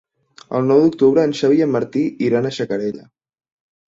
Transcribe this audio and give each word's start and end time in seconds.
El 0.59 0.63
nou 0.69 0.79
d'octubre 0.85 1.25
en 1.29 1.35
Xavi 1.39 1.59
i 1.61 1.65
en 1.65 1.71
Martí 1.75 2.03
iran 2.29 2.47
a 2.47 2.53
Xacarella. 2.57 3.05